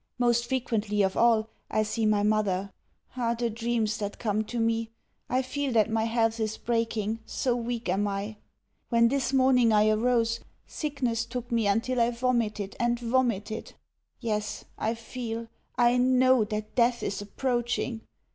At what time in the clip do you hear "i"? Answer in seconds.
1.69-1.83, 5.29-5.43, 8.07-8.37, 9.71-9.89, 12.01-12.09, 14.75-14.95, 15.77-15.97